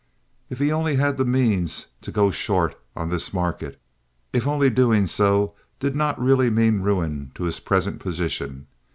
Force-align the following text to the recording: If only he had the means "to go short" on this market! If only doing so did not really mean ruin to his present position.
If 0.49 0.59
only 0.63 0.95
he 0.95 0.97
had 0.99 1.17
the 1.17 1.25
means 1.25 1.85
"to 2.01 2.11
go 2.11 2.31
short" 2.31 2.75
on 2.95 3.11
this 3.11 3.35
market! 3.35 3.79
If 4.33 4.47
only 4.47 4.71
doing 4.71 5.05
so 5.05 5.53
did 5.79 5.95
not 5.95 6.19
really 6.19 6.49
mean 6.49 6.81
ruin 6.81 7.29
to 7.35 7.43
his 7.43 7.59
present 7.59 7.99
position. 7.99 8.65